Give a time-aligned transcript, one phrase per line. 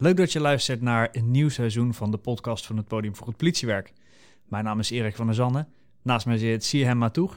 [0.00, 3.26] Leuk dat je luistert naar een nieuw seizoen van de podcast van het Podium voor
[3.26, 3.92] het Politiewerk.
[4.44, 5.66] Mijn naam is Erik van der Zanne.
[6.02, 7.36] Naast mij zit Siehem Matoeg.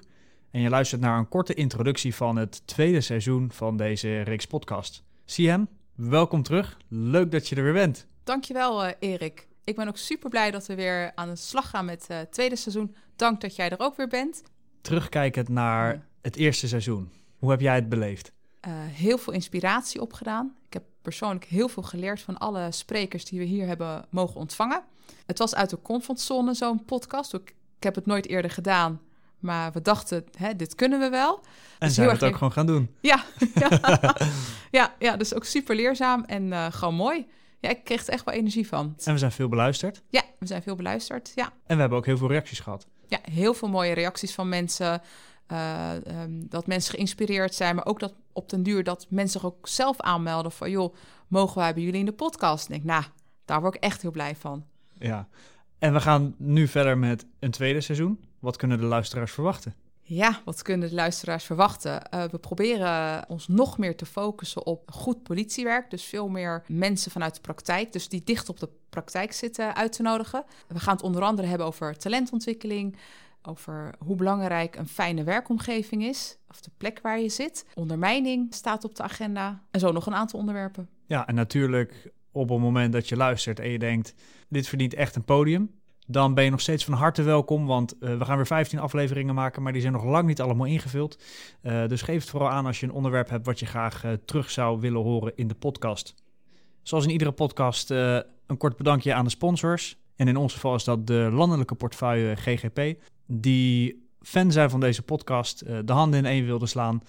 [0.51, 5.03] En je luistert naar een korte introductie van het tweede seizoen van deze reeks podcast.
[5.25, 6.77] Siehem, welkom terug.
[6.87, 8.07] Leuk dat je er weer bent.
[8.23, 9.47] Dankjewel, uh, Erik.
[9.63, 12.31] Ik ben ook super blij dat we weer aan de slag gaan met het uh,
[12.31, 12.95] tweede seizoen.
[13.15, 14.43] Dank dat jij er ook weer bent.
[14.81, 17.11] Terugkijkend naar het eerste seizoen.
[17.37, 18.31] Hoe heb jij het beleefd?
[18.67, 20.55] Uh, heel veel inspiratie opgedaan.
[20.67, 24.83] Ik heb persoonlijk heel veel geleerd van alle sprekers die we hier hebben mogen ontvangen.
[25.25, 27.33] Het was uit de comfortzone, zo'n podcast.
[27.33, 29.01] Ik, ik heb het nooit eerder gedaan,
[29.39, 31.35] maar we dachten, hè, dit kunnen we wel.
[31.79, 32.95] En dus zijn we het ook gewoon gaan doen.
[32.99, 33.69] Ja, ja,
[34.79, 37.27] ja, ja, dus ook super leerzaam en uh, gewoon mooi.
[37.59, 38.95] Ja, ik kreeg er echt wel energie van.
[39.03, 40.01] En we zijn veel beluisterd.
[40.09, 41.45] Ja, we zijn veel beluisterd, ja.
[41.45, 42.87] En we hebben ook heel veel reacties gehad.
[43.07, 45.01] Ja, heel veel mooie reacties van mensen.
[45.51, 45.91] Uh,
[46.23, 49.67] um, dat mensen geïnspireerd zijn, maar ook dat op den duur dat mensen zich ook
[49.67, 50.95] zelf aanmelden van joh,
[51.27, 52.69] mogen wij bij jullie in de podcast?
[52.69, 53.03] En ik, nou,
[53.45, 54.65] daar word ik echt heel blij van.
[54.99, 55.27] Ja,
[55.79, 58.23] en we gaan nu verder met een tweede seizoen.
[58.39, 59.75] Wat kunnen de luisteraars verwachten?
[60.01, 62.01] Ja, wat kunnen de luisteraars verwachten?
[62.13, 65.89] Uh, we proberen ons nog meer te focussen op goed politiewerk.
[65.89, 69.91] Dus veel meer mensen vanuit de praktijk, dus die dicht op de praktijk zitten, uit
[69.91, 70.43] te nodigen.
[70.67, 72.97] We gaan het onder andere hebben over talentontwikkeling,
[73.43, 77.65] over hoe belangrijk een fijne werkomgeving is, of de plek waar je zit.
[77.73, 80.89] Ondermijning staat op de agenda en zo nog een aantal onderwerpen.
[81.05, 84.13] Ja, en natuurlijk op het moment dat je luistert en je denkt,
[84.49, 85.71] dit verdient echt een podium,
[86.07, 89.35] dan ben je nog steeds van harte welkom, want uh, we gaan weer 15 afleveringen
[89.35, 91.23] maken, maar die zijn nog lang niet allemaal ingevuld.
[91.61, 94.11] Uh, dus geef het vooral aan als je een onderwerp hebt wat je graag uh,
[94.25, 96.15] terug zou willen horen in de podcast.
[96.81, 99.99] Zoals in iedere podcast een kort bedankje aan de sponsors.
[100.15, 103.01] En in ons geval is dat de landelijke portefeuille GGP,
[103.31, 107.03] die fan zijn van deze podcast, de handen in één wilden slaan.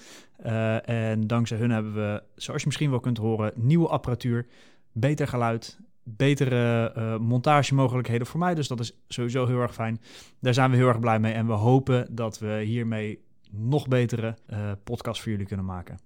[0.85, 4.47] en dankzij hun hebben we, zoals je misschien wel kunt horen, nieuwe apparatuur,
[4.93, 8.55] beter geluid betere uh, montagemogelijkheden voor mij.
[8.55, 10.01] Dus dat is sowieso heel erg fijn.
[10.41, 11.33] Daar zijn we heel erg blij mee.
[11.33, 15.99] En we hopen dat we hiermee nog betere uh, podcast voor jullie kunnen maken.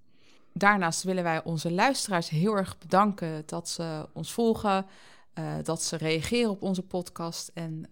[0.52, 4.86] Daarnaast willen wij onze luisteraars heel erg bedanken dat ze ons volgen.
[5.38, 7.50] Uh, dat ze reageren op onze podcast.
[7.54, 7.90] En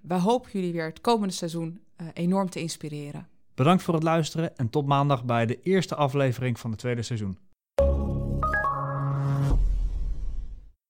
[0.00, 1.80] wij hopen jullie weer het komende seizoen
[2.12, 3.28] enorm te inspireren.
[3.54, 7.38] Bedankt voor het luisteren en tot maandag bij de eerste aflevering van het tweede seizoen.